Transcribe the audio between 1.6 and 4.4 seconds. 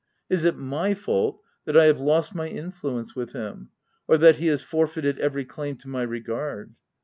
that I have lost my influence with him, or that